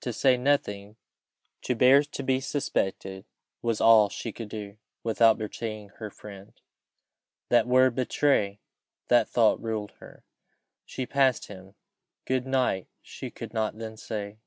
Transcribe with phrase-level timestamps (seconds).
[0.00, 0.96] To say nothing
[1.60, 3.26] to bear to be suspected,
[3.60, 6.58] was all she could do, without betraying her friend.
[7.50, 8.60] That word betray
[9.08, 10.24] that thought ruled her.
[10.86, 11.74] She passed him:
[12.24, 14.38] "Good night" she could not then say.